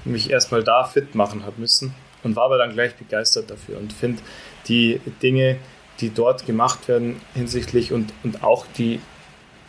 [0.04, 1.94] mich erstmal da fit machen habe müssen
[2.26, 4.20] und war aber dann gleich begeistert dafür und finde
[4.66, 5.58] die Dinge,
[6.00, 9.00] die dort gemacht werden hinsichtlich und, und auch die,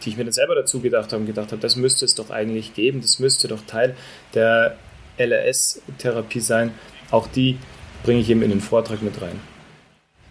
[0.04, 2.74] die ich mir dann selber dazu gedacht habe gedacht habe, das müsste es doch eigentlich
[2.74, 3.96] geben, das müsste doch Teil
[4.34, 4.76] der
[5.18, 6.74] LRS-Therapie sein,
[7.12, 7.60] auch die
[8.04, 9.40] bringe ich eben in den Vortrag mit rein.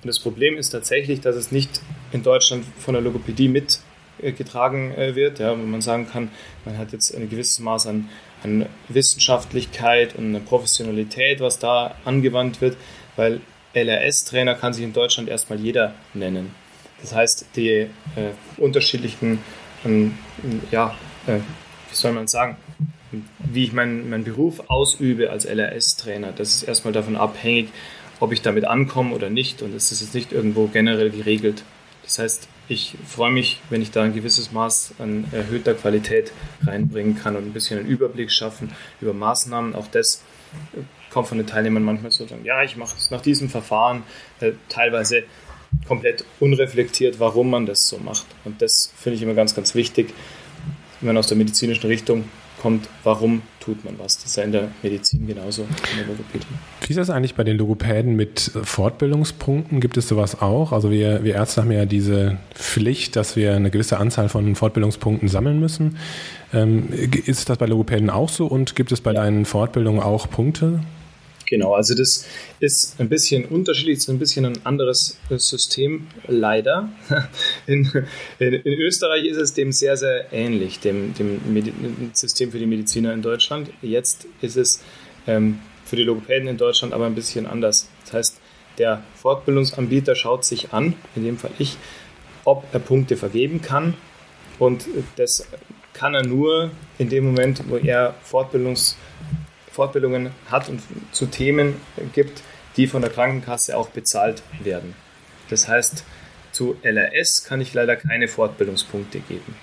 [0.03, 1.81] Und das Problem ist tatsächlich, dass es nicht
[2.13, 3.79] in Deutschland von der Logopädie mit
[4.21, 6.31] äh, getragen äh, wird, ja, wo man sagen kann,
[6.65, 8.09] man hat jetzt ein gewisses Maß an,
[8.43, 12.77] an Wissenschaftlichkeit und eine Professionalität, was da angewandt wird,
[13.17, 13.41] weil
[13.75, 16.55] LRS-Trainer kann sich in Deutschland erstmal jeder nennen.
[17.01, 17.89] Das heißt, die äh,
[18.57, 19.41] unterschiedlichen,
[19.85, 20.17] ähm,
[20.71, 20.95] ja,
[21.27, 22.57] äh, wie soll man sagen,
[23.39, 27.69] wie ich meinen mein Beruf ausübe als LRS-Trainer, das ist erstmal davon abhängig,
[28.19, 31.63] ob ich damit ankomme oder nicht und es ist jetzt nicht irgendwo generell geregelt.
[32.03, 36.33] Das heißt, ich freue mich, wenn ich da ein gewisses Maß an erhöhter Qualität
[36.65, 39.75] reinbringen kann und ein bisschen einen Überblick schaffen über Maßnahmen.
[39.75, 40.23] Auch das
[41.11, 44.03] kommt von den Teilnehmern manchmal so, sagen, ja, ich mache es nach diesem Verfahren,
[44.41, 45.25] äh, teilweise
[45.87, 48.27] komplett unreflektiert, warum man das so macht.
[48.45, 50.13] Und das finde ich immer ganz, ganz wichtig,
[51.01, 52.25] wenn man aus der medizinischen Richtung
[52.67, 54.17] kommt, warum tut man was.
[54.17, 56.47] Das ist ja in der Medizin genauso, in der Logopädie.
[56.81, 59.79] Wie ist das eigentlich bei den Logopäden mit Fortbildungspunkten?
[59.79, 60.73] Gibt es sowas auch?
[60.73, 65.29] Also wir, wir Ärzte haben ja diese Pflicht, dass wir eine gewisse Anzahl von Fortbildungspunkten
[65.29, 65.97] sammeln müssen.
[66.53, 70.81] Ähm, ist das bei Logopäden auch so und gibt es bei deinen Fortbildungen auch Punkte?
[71.47, 72.27] Genau, also das
[72.59, 76.89] ist ein bisschen unterschiedlich, ist ein bisschen ein anderes System, leider.
[77.67, 77.91] In,
[78.39, 83.13] in, in Österreich ist es dem sehr, sehr ähnlich, dem, dem System für die Mediziner
[83.13, 83.71] in Deutschland.
[83.83, 84.83] Jetzt ist es
[85.27, 87.89] ähm, für die Logopäden in Deutschland aber ein bisschen anders.
[88.05, 88.41] Das heißt,
[88.79, 91.77] der Fortbildungsanbieter schaut sich an, in dem Fall ich,
[92.45, 93.95] ob er Punkte vergeben kann.
[94.59, 95.47] Und das
[95.93, 98.97] kann er nur in dem Moment, wo er Fortbildungs
[99.77, 100.81] Fortbildungen hat und
[101.13, 101.77] zu Themen
[102.15, 102.43] gibt,
[102.77, 104.95] die von der Krankenkasse auch bezahlt werden.
[105.51, 106.05] Das heißt,
[106.51, 109.55] zu LRS kann ich leider keine Fortbildungspunkte geben.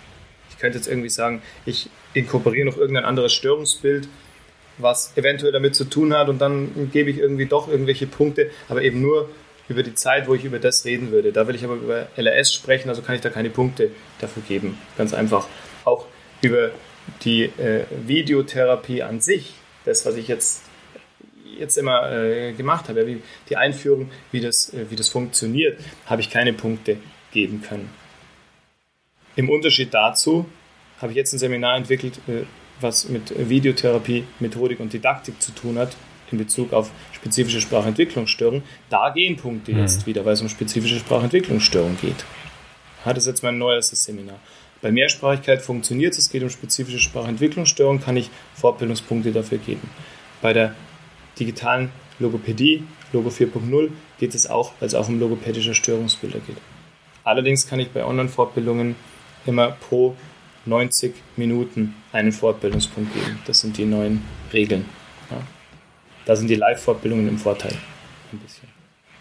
[0.51, 4.07] Ich könnte jetzt irgendwie sagen, ich inkorporiere noch irgendein anderes Störungsbild,
[4.77, 8.83] was eventuell damit zu tun hat und dann gebe ich irgendwie doch irgendwelche Punkte, aber
[8.83, 9.29] eben nur
[9.67, 11.31] über die Zeit, wo ich über das reden würde.
[11.31, 13.89] Da will ich aber über LRS sprechen, also kann ich da keine Punkte
[14.21, 14.77] dafür geben.
[14.95, 15.47] Ganz einfach.
[15.85, 16.05] Auch
[16.41, 16.69] über
[17.23, 20.63] die äh, Videotherapie an sich das, was ich jetzt,
[21.57, 26.21] jetzt immer äh, gemacht habe, wie die Einführung, wie das, äh, wie das funktioniert, habe
[26.21, 26.97] ich keine Punkte
[27.31, 27.89] geben können.
[29.35, 30.45] Im Unterschied dazu
[30.99, 32.43] habe ich jetzt ein Seminar entwickelt, äh,
[32.79, 35.95] was mit Videotherapie, Methodik und Didaktik zu tun hat,
[36.31, 38.63] in Bezug auf spezifische Sprachentwicklungsstörungen.
[38.89, 39.79] Da gehen Punkte mhm.
[39.79, 42.25] jetzt wieder, weil es um spezifische Sprachentwicklungsstörungen geht.
[43.05, 44.39] das ist jetzt mein neuestes Seminar.
[44.83, 49.89] Bei Mehrsprachigkeit funktioniert es, es geht um spezifische Sprachentwicklungsstörungen, kann ich Fortbildungspunkte dafür geben.
[50.41, 50.75] Bei der
[51.39, 56.57] digitalen Logopädie, Logo 4.0, geht es auch, weil es auch um logopädische Störungsbilder geht.
[57.23, 58.97] Allerdings kann ich bei Online-Fortbildungen
[59.45, 60.17] immer pro
[60.65, 63.39] 90 Minuten einen Fortbildungspunkt geben.
[63.47, 64.83] Das sind die neuen Regeln.
[65.31, 65.37] Ja.
[66.25, 67.77] Da sind die Live-Fortbildungen im Vorteil.
[68.33, 68.67] Ein bisschen.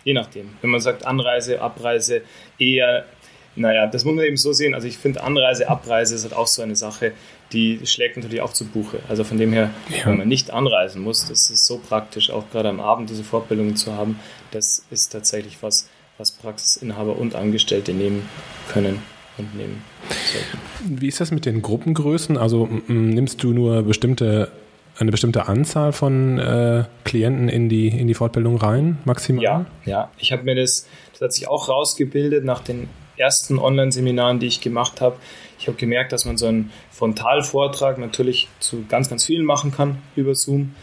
[0.03, 0.49] Je nachdem.
[0.61, 2.23] Wenn man sagt Anreise, Abreise,
[2.59, 3.07] eher
[3.55, 4.75] naja, das muss man eben so sehen.
[4.75, 7.13] Also ich finde Anreise, Abreise ist halt auch so eine Sache,
[7.53, 9.01] die schlägt natürlich auch zu Buche.
[9.09, 10.07] Also von dem her, ja.
[10.07, 13.77] wenn man nicht anreisen muss, das ist so praktisch, auch gerade am Abend diese Fortbildungen
[13.77, 14.19] zu haben,
[14.53, 15.89] das ist tatsächlich was,
[16.19, 18.29] was Praxisinhaber und Angestellte nehmen
[18.73, 19.03] können
[19.37, 21.01] und nehmen sollten.
[21.01, 22.39] Wie ist das mit den Gruppengrößen?
[22.39, 24.51] Also nimmst du nur bestimmte
[24.99, 29.43] eine bestimmte Anzahl von äh, Klienten in die, in die Fortbildung rein, maximal?
[29.43, 30.11] Ja, ja.
[30.19, 32.91] Ich habe mir das, das hat sich auch rausgebildet nach den
[33.23, 35.17] ersten Online-Seminaren, die ich gemacht habe.
[35.59, 39.99] Ich habe gemerkt, dass man so einen Frontalvortrag natürlich zu ganz, ganz vielen machen kann
[40.17, 40.75] über Zoom.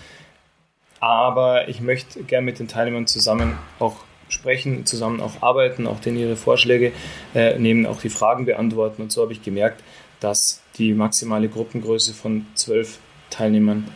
[1.02, 3.98] Aber ich möchte gerne mit den Teilnehmern zusammen auch
[4.30, 6.94] sprechen, zusammen auch arbeiten, auch denen ihre Vorschläge
[7.36, 9.02] äh, nehmen, auch die Fragen beantworten.
[9.02, 9.84] Und so habe ich gemerkt,
[10.22, 13.00] dass die maximale Gruppengröße von zwölf
[13.30, 13.90] Teilnehmern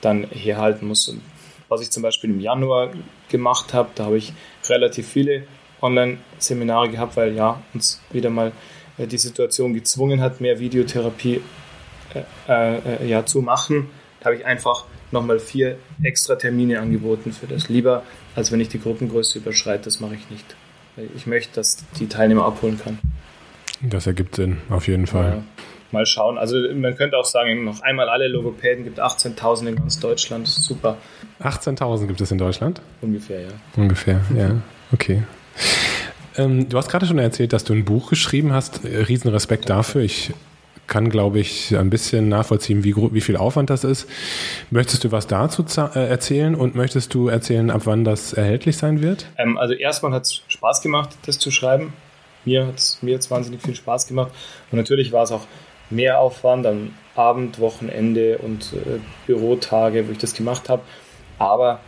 [0.00, 1.08] dann herhalten muss.
[1.08, 1.22] Und
[1.68, 2.90] was ich zum Beispiel im Januar
[3.28, 4.32] gemacht habe, da habe ich
[4.68, 5.44] relativ viele
[5.82, 8.52] Online-Seminare gehabt, weil ja, uns wieder mal
[8.98, 11.40] äh, die Situation gezwungen hat, mehr Videotherapie
[12.48, 13.88] äh, äh, ja, zu machen.
[14.20, 17.68] Da habe ich einfach nochmal vier extra Termine angeboten für das.
[17.68, 18.02] Lieber,
[18.34, 20.56] als wenn ich die Gruppengröße überschreite, das mache ich nicht.
[21.16, 22.98] Ich möchte, dass die Teilnehmer abholen kann.
[23.80, 25.30] Das ergibt Sinn, auf jeden Fall.
[25.30, 25.42] Ja,
[25.92, 26.36] mal schauen.
[26.36, 30.46] Also man könnte auch sagen, noch einmal alle Logopäden gibt 18.000 in ganz Deutschland.
[30.48, 30.98] Super.
[31.40, 32.82] 18.000 gibt es in Deutschland?
[33.00, 33.48] Ungefähr, ja.
[33.76, 34.56] Ungefähr, ja.
[34.92, 35.22] Okay.
[36.36, 38.80] Ähm, du hast gerade schon erzählt, dass du ein Buch geschrieben hast.
[38.84, 40.02] Riesenrespekt dafür.
[40.02, 40.32] Ich
[40.86, 44.08] kann, glaube ich, ein bisschen nachvollziehen, wie, wie viel Aufwand das ist.
[44.70, 49.00] Möchtest du was dazu äh, erzählen und möchtest du erzählen, ab wann das erhältlich sein
[49.00, 49.26] wird?
[49.38, 51.92] Ähm, also erstmal hat es Spaß gemacht, das zu schreiben.
[52.44, 54.32] Mir hat es mir wahnsinnig viel Spaß gemacht.
[54.72, 55.46] Und natürlich war es auch
[55.90, 60.82] mehr Aufwand am Abend, Wochenende und äh, Bürotage, wo ich das gemacht habe.
[61.38, 61.80] Aber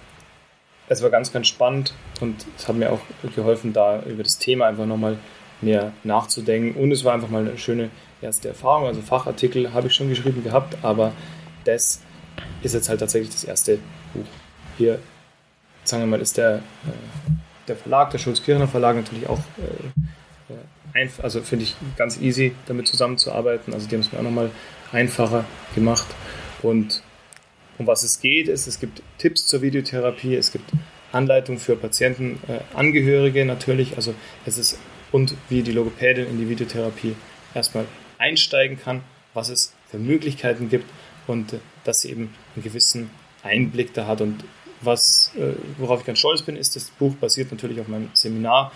[0.92, 3.00] es war ganz, ganz spannend und es hat mir auch
[3.34, 5.18] geholfen, da über das Thema einfach nochmal
[5.60, 6.80] mehr nachzudenken.
[6.80, 8.86] Und es war einfach mal eine schöne erste Erfahrung.
[8.86, 11.12] Also Fachartikel habe ich schon geschrieben gehabt, aber
[11.64, 12.00] das
[12.62, 13.78] ist jetzt halt tatsächlich das erste
[14.14, 14.26] Buch.
[14.78, 14.98] Hier,
[15.84, 16.60] sagen wir mal, ist der, äh,
[17.68, 22.88] der Verlag, der Schulz-Kirchner Verlag natürlich auch äh, einfach, also finde ich ganz easy, damit
[22.88, 23.72] zusammenzuarbeiten.
[23.72, 24.50] Also die haben es mir auch nochmal
[24.92, 26.06] einfacher gemacht.
[26.62, 27.02] Und
[27.78, 30.70] um was es geht, ist, es gibt Tipps zur Videotherapie, es gibt
[31.12, 34.14] Anleitung für Patientenangehörige äh, natürlich, also
[34.46, 34.78] es ist
[35.12, 37.14] und wie die Logopädin in die Videotherapie
[37.54, 37.84] erstmal
[38.18, 39.02] einsteigen kann,
[39.34, 40.86] was es für Möglichkeiten gibt
[41.26, 43.10] und äh, dass sie eben einen gewissen
[43.42, 44.20] Einblick da hat.
[44.20, 44.44] Und
[44.80, 48.72] was, äh, worauf ich ganz stolz bin, ist, das Buch basiert natürlich auf meinem Seminar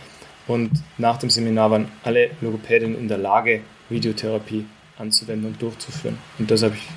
[0.46, 4.66] und nach dem Seminar waren alle Logopädinnen in der Lage, Videotherapie
[4.98, 6.18] anzuwenden und durchzuführen.
[6.38, 6.88] Und das ich,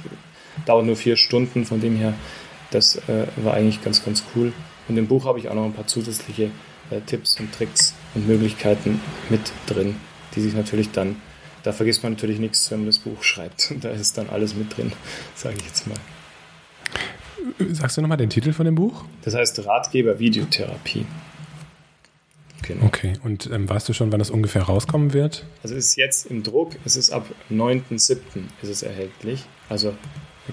[0.65, 2.13] dauert nur vier Stunden, von dem her,
[2.71, 4.53] das äh, war eigentlich ganz, ganz cool.
[4.87, 6.51] Und im Buch habe ich auch noch ein paar zusätzliche
[6.89, 9.95] äh, Tipps und Tricks und Möglichkeiten mit drin,
[10.35, 11.17] die sich natürlich dann,
[11.63, 13.73] da vergisst man natürlich nichts, wenn man das Buch schreibt.
[13.81, 14.91] Da ist dann alles mit drin,
[15.35, 15.97] sage ich jetzt mal.
[17.71, 19.05] Sagst du nochmal den Titel von dem Buch?
[19.23, 21.05] Das heißt Ratgeber Videotherapie.
[22.63, 22.85] Genau.
[22.85, 25.45] Okay, und ähm, weißt du schon, wann das ungefähr rauskommen wird?
[25.63, 28.19] Also es ist jetzt im Druck, es ist ab 9.7.
[28.61, 29.45] ist es erhältlich.
[29.69, 29.95] Also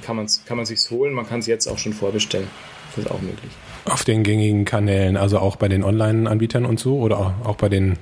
[0.00, 2.48] kann man es kann man sich's holen, man kann es jetzt auch schon vorbestellen.
[2.94, 3.50] Das ist auch möglich.
[3.84, 7.98] Auf den gängigen Kanälen, also auch bei den Online-Anbietern und so oder auch bei den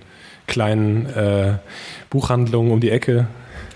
[0.47, 1.59] kleinen äh,
[2.11, 3.27] Buchhandlungen um die Ecke?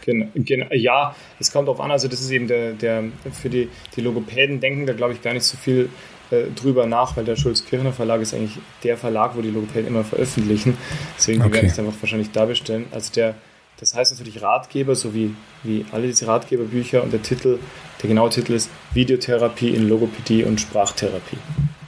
[0.05, 4.01] Genau, ja, es kommt darauf an, also das ist eben der, der für die, die
[4.01, 5.91] Logopäden denken da glaube ich gar nicht so viel
[6.31, 10.05] äh, drüber nach, weil der Schulz-Kirchner Verlag ist eigentlich der Verlag, wo die Logopäden immer
[10.05, 10.77] veröffentlichen.
[11.17, 11.55] Deswegen okay.
[11.55, 12.87] werde ich es einfach wahrscheinlich da bestellen.
[12.91, 13.35] Also der,
[13.81, 17.59] das heißt natürlich Ratgeber, so wie, wie alle diese Ratgeberbücher und der Titel,
[18.03, 21.39] der genaue Titel ist Videotherapie in Logopädie und Sprachtherapie.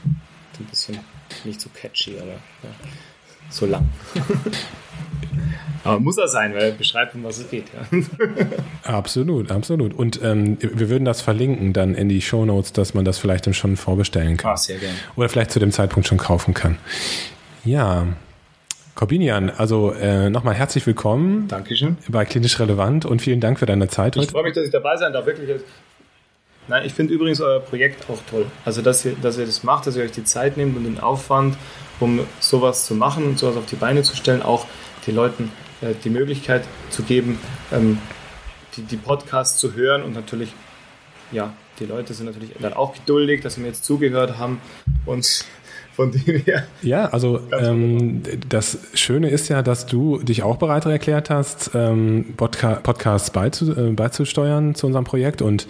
[0.05, 0.99] Ein bisschen
[1.43, 2.69] nicht so catchy, aber ja,
[3.49, 3.89] so lang.
[5.83, 7.65] Aber muss er sein, weil er beschreibt, um was es geht.
[7.73, 7.99] Ja.
[8.97, 9.93] Absolut, absolut.
[9.93, 13.47] Und ähm, wir würden das verlinken dann in die Show Notes, dass man das vielleicht
[13.47, 14.51] dann schon vorbestellen kann.
[14.51, 14.95] Ah, sehr gerne.
[15.15, 16.77] Oder vielleicht zu dem Zeitpunkt schon kaufen kann.
[17.63, 18.05] Ja.
[18.95, 21.47] Corbinian, also äh, nochmal herzlich willkommen.
[21.47, 21.97] Dankeschön.
[22.09, 24.15] Bei Klinisch Relevant und vielen Dank für deine Zeit.
[24.17, 25.25] Ich freue mich, dass ich dabei sein darf.
[25.25, 25.61] Wirklich.
[26.67, 28.45] Nein, ich finde übrigens euer Projekt auch toll.
[28.65, 30.99] Also, dass ihr, dass ihr das macht, dass ihr euch die Zeit nehmt und den
[30.99, 31.57] Aufwand,
[31.99, 34.65] um sowas zu machen und sowas auf die Beine zu stellen, auch
[35.07, 35.51] den Leuten
[35.81, 37.39] äh, die Möglichkeit zu geben,
[37.71, 37.97] ähm,
[38.75, 40.53] die, die Podcasts zu hören und natürlich,
[41.31, 44.61] ja, die Leute sind natürlich dann auch geduldig, dass sie mir jetzt zugehört haben
[45.05, 45.45] und
[45.93, 46.65] von dem her.
[46.81, 52.33] Ja, also ähm, das Schöne ist ja, dass du dich auch bereit erklärt hast, ähm,
[52.37, 55.67] Podca Podcasts beizu äh, beizusteuern zu unserem Projekt und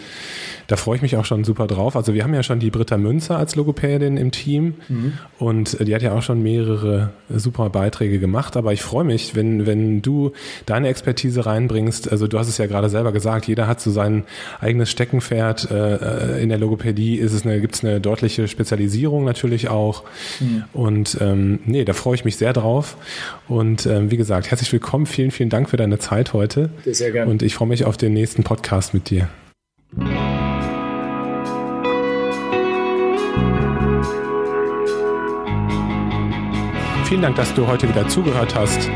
[0.71, 1.97] da freue ich mich auch schon super drauf.
[1.97, 5.13] Also wir haben ja schon die Britta Münzer als Logopädin im Team mhm.
[5.37, 8.55] und die hat ja auch schon mehrere super Beiträge gemacht.
[8.55, 10.31] Aber ich freue mich, wenn, wenn du
[10.65, 12.09] deine Expertise reinbringst.
[12.09, 14.23] Also du hast es ja gerade selber gesagt, jeder hat so sein
[14.61, 15.69] eigenes Steckenpferd.
[15.71, 20.03] Äh, in der Logopädie ist es eine, gibt es eine deutliche Spezialisierung natürlich auch.
[20.39, 20.63] Mhm.
[20.73, 22.97] Und ähm, nee, da freue ich mich sehr drauf.
[23.47, 25.05] Und ähm, wie gesagt, herzlich willkommen.
[25.05, 26.69] Vielen, vielen Dank für deine Zeit heute.
[26.85, 27.29] Sehr gerne.
[27.29, 29.29] Und ich freue mich auf den nächsten Podcast mit dir.
[37.05, 38.89] Vielen Dank, dass du heute wieder zugehört hast.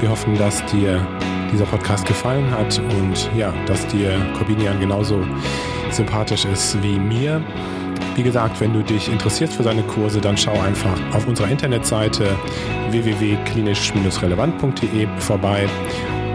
[0.00, 1.06] Wir hoffen, dass dir
[1.50, 5.26] dieser Podcast gefallen hat und ja, dass dir Corbinian genauso
[5.90, 7.42] sympathisch ist wie mir.
[8.18, 12.36] Wie gesagt, wenn du dich interessierst für seine Kurse, dann schau einfach auf unserer Internetseite
[12.90, 15.68] www.klinisch-relevant.de vorbei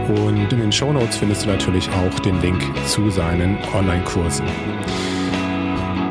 [0.08, 4.46] und in den Shownotes findest du natürlich auch den Link zu seinen Online-Kursen.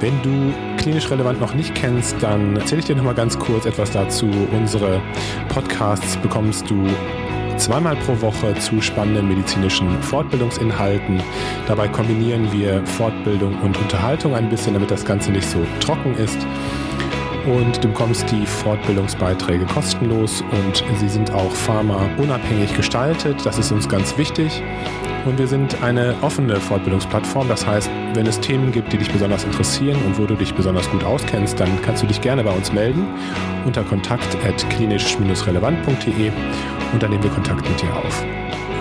[0.00, 3.64] Wenn du klinisch relevant noch nicht kennst, dann erzähle ich dir noch mal ganz kurz
[3.64, 4.28] etwas dazu.
[4.52, 5.00] Unsere
[5.48, 6.86] Podcasts bekommst du
[7.62, 11.22] zweimal pro Woche zu spannenden medizinischen Fortbildungsinhalten.
[11.68, 16.38] Dabei kombinieren wir Fortbildung und Unterhaltung ein bisschen, damit das Ganze nicht so trocken ist
[17.46, 23.46] und du bekommst die Fortbildungsbeiträge kostenlos und sie sind auch pharmaunabhängig gestaltet.
[23.46, 24.60] Das ist uns ganz wichtig.
[25.24, 27.48] Und wir sind eine offene Fortbildungsplattform.
[27.48, 30.90] Das heißt, wenn es Themen gibt, die dich besonders interessieren und wo du dich besonders
[30.90, 33.06] gut auskennst, dann kannst du dich gerne bei uns melden
[33.64, 34.36] unter kontakt
[34.70, 36.32] klinisch-relevant.de
[36.92, 38.24] und dann nehmen wir Kontakt mit dir auf.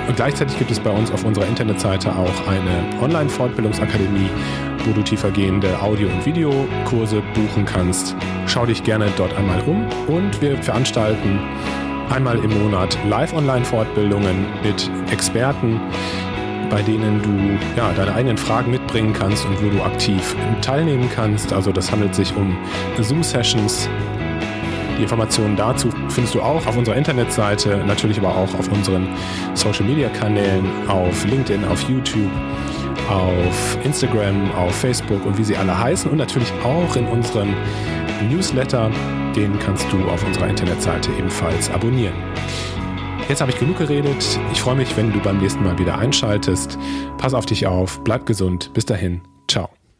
[0.08, 4.30] Und gleichzeitig gibt es bei uns auf unserer Internetseite auch eine Online-Fortbildungsakademie,
[4.86, 8.16] wo du tiefergehende Audio- und Videokurse buchen kannst.
[8.48, 11.40] Schau dich gerne dort einmal um und wir veranstalten
[12.10, 15.80] einmal im Monat Live-Online-Fortbildungen mit Experten,
[16.72, 21.54] bei denen du ja, deine eigenen Fragen mitbringen kannst und wo du aktiv teilnehmen kannst.
[21.54, 22.58] Also das handelt sich um
[22.98, 23.90] Zoom-Sessions.
[24.98, 29.08] Die Informationen dazu findest du auch auf unserer Internetseite, natürlich aber auch auf unseren
[29.54, 32.32] Social-Media-Kanälen, auf LinkedIn, auf YouTube
[33.10, 37.54] auf Instagram, auf Facebook und wie sie alle heißen und natürlich auch in unserem
[38.30, 38.90] Newsletter.
[39.36, 42.14] Den kannst du auf unserer Internetseite ebenfalls abonnieren.
[43.32, 44.38] Jetzt habe ich genug geredet.
[44.52, 46.78] Ich freue mich, wenn du beim nächsten Mal wieder einschaltest.
[47.18, 48.72] Pass auf dich auf, bleib gesund.
[48.74, 49.22] Bis dahin.
[49.48, 49.70] Ciao.